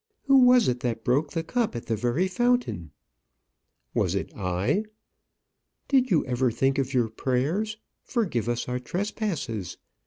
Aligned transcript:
Who 0.23 0.37
was 0.39 0.67
it 0.67 0.79
that 0.79 1.03
broke 1.03 1.29
the 1.33 1.43
cup 1.43 1.75
at 1.75 1.85
the 1.85 1.95
very 1.95 2.27
fountain?" 2.27 2.89
"Was 3.93 4.15
it 4.15 4.33
I?" 4.35 4.85
"Did 5.89 6.09
you 6.09 6.25
ever 6.25 6.49
think 6.49 6.79
of 6.79 6.91
your 6.91 7.07
prayers? 7.07 7.77
'Forgive 8.05 8.49
us 8.49 8.67
our 8.67 8.79
trespasses.' 8.79 9.77